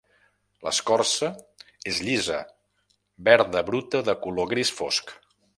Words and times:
L'escorça 0.67 1.29
és 1.93 2.01
llisa, 2.07 2.39
verda 3.31 3.65
bruta 3.71 4.05
de 4.11 4.19
color 4.27 4.53
gris 4.57 4.77
fosc. 4.81 5.19